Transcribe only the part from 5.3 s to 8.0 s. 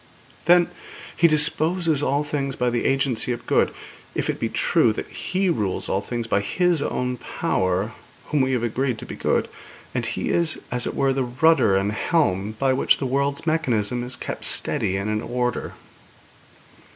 rules all things by His own power